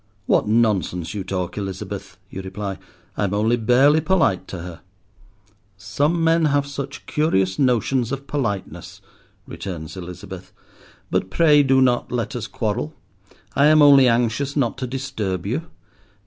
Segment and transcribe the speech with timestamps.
[0.25, 2.79] "What nonsense you talk, Elizabeth," you reply;
[3.15, 4.81] "I am only barely polite to her."
[5.77, 8.99] "Some men have such curious notions of politeness,"
[9.45, 10.53] returns Elizabeth.
[11.11, 12.95] "But pray do not let us quarrel.
[13.55, 15.67] I am only anxious not to disturb you.